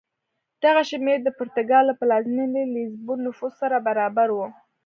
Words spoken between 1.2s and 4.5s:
د پرتګال له پلازمېنې لېزبون نفوس سره برابر و.